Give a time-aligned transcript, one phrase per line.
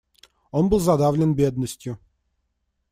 [0.49, 1.99] Он был задавлен бедностью.